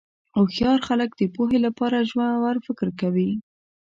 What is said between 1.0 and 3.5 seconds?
د پوهې لپاره ژور فکر کوي.